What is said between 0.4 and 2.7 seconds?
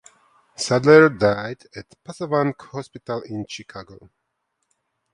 Sadler died at Passavant